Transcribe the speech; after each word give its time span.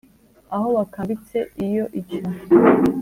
aho 0.55 0.67
bakambitse 0.77 1.37
Iyo 1.65 1.85
icyo 1.99 2.19